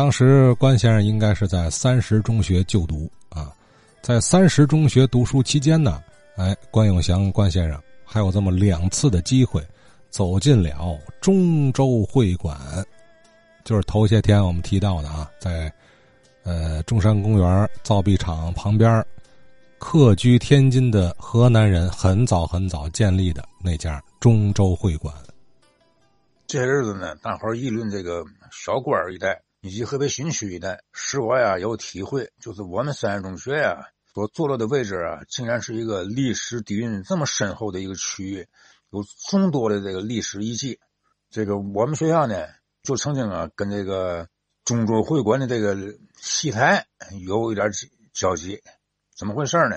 [0.00, 3.52] 当时关先生应该是在三十中学就读啊，
[4.00, 6.02] 在三十中学读书期间呢，
[6.38, 9.62] 哎，关永祥关先生还有这么两次的机会，
[10.08, 12.58] 走进了中州会馆，
[13.62, 15.70] 就是头些天我们提到的啊，在
[16.44, 19.04] 呃中山公园造币厂旁边，
[19.78, 25.14] 客居天津的河南人很早很早建立的那家中州会馆。
[26.46, 29.38] 这些日子呢，大伙议论这个小官一带。
[29.60, 38.48] 以及河北新区一带，使我呀有体会，就是我们三山中学呀所坐落的位置啊，竟然是一个历史底蕴这么深厚的一个区域，
[38.90, 40.80] 有众多的这个历史遗迹。
[41.30, 42.46] 这个我们学校呢，
[42.82, 44.28] 就曾经啊跟这个
[44.64, 45.76] 中州会馆的这个
[46.16, 46.86] 戏台
[47.26, 47.70] 有一点
[48.12, 48.62] 交集。
[49.16, 49.76] 怎么回事呢？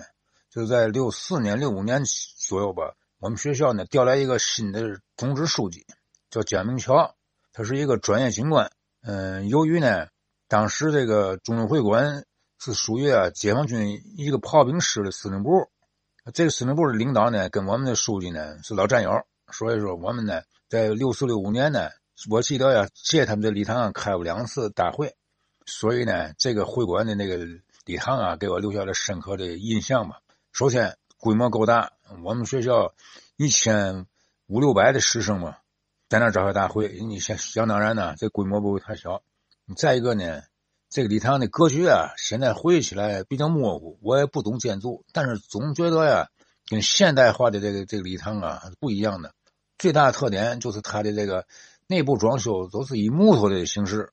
[0.49, 5.85] 就在六四年、六五年左右吧，我们学校呢调来一个新的总支书记，
[6.29, 7.15] 叫蒋明桥，
[7.51, 8.71] 他是一个专业警官。
[9.05, 10.07] 嗯，由于呢，
[10.47, 12.23] 当时这个中州会馆
[12.57, 15.69] 是属于啊解放军一个炮兵师的司令部，
[16.33, 19.11] 这个司令部的领导呢跟我们的书记呢是老战友，
[19.51, 21.89] 所以说我们呢在六四六五年呢，
[22.29, 25.13] 我记得呀借他们的礼堂开过两次大会，
[25.65, 27.45] 所以呢这个会馆的那个
[27.83, 30.19] 礼堂啊给我留下了深刻的印象吧。
[30.53, 31.91] 首先规模够大，
[32.23, 32.93] 我们学校
[33.35, 34.05] 一千
[34.47, 35.57] 五六百的师生嘛。
[36.13, 39.23] 在那召开大会，你想想当然呢，这规模不会太小。
[39.75, 40.43] 再一个呢，
[40.87, 43.97] 这个礼堂的格局啊，现在回忆起来比较模糊。
[43.99, 46.27] 我也不懂建筑，但是总觉得呀，
[46.69, 49.33] 跟现代化的这个这个礼堂啊不一样的。
[49.79, 51.47] 最大的特点就是它的这个
[51.87, 54.11] 内部装修都是以木头的形式。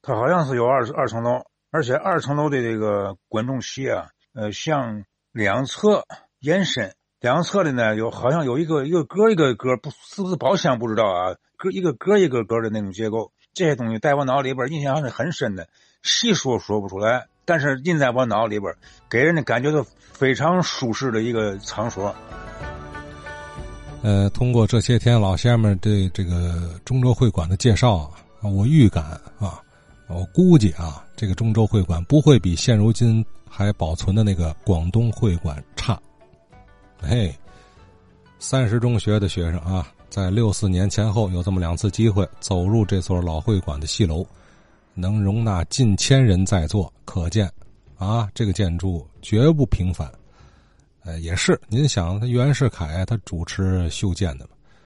[0.00, 6.06] 它好像是有二二层楼，而且二层楼的这个观众席啊，呃，向两侧
[6.38, 6.94] 延伸。
[7.24, 15.66] 两侧的呢，有好像有一个一个格一个格，不是不是包厢不知道啊，格一个格一个格的那种结构，这些东西在我脑里边印象还是很深的，
[16.02, 18.70] 细说说不出来，但是印在我脑里边，
[19.08, 22.14] 给人的感觉都非常舒适的一个场所。
[24.02, 28.10] 呃，通过这些天老先生们对这个中州会馆的介绍啊，
[28.42, 29.02] 我预感
[29.38, 29.62] 啊，
[30.08, 35.98] 我估计啊，这个中州会馆不会比现如今还保存的那个广东会馆差。
[37.06, 37.34] 嘿，
[38.38, 44.26] 三十中学的学生啊，在六四年前后有这么两次机会走入这座老会馆的戏楼，
[44.94, 47.50] 能容纳近千人在座，可见
[47.98, 50.10] 啊，这个建筑绝不平凡。
[51.04, 54.53] 呃，也是，您想，他袁世凯他主持修建的嘛，